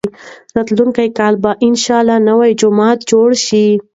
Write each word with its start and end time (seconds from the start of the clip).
تر 0.03 0.09
راتلونکي 0.57 1.07
کاله 1.19 1.37
به 1.43 1.51
انشاالله 1.67 2.17
نوی 2.29 2.51
جومات 2.61 2.99
جوړ 3.11 3.27
شي. 3.45 3.65